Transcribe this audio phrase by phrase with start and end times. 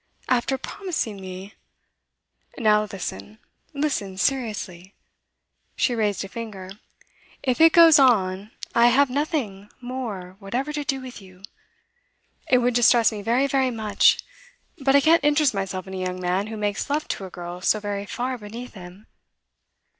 [0.29, 1.53] After promising me!
[2.57, 3.37] Now listen;
[3.71, 4.95] listen seriously.'
[5.75, 6.71] She raised a finger.
[7.43, 11.43] 'If it goes on, I have nothing more whatever to do with you.
[12.49, 14.17] It would distress me very, very much;
[14.79, 17.61] but I can't interest myself in a young man who makes love to a girl
[17.61, 19.05] so very far beneath him.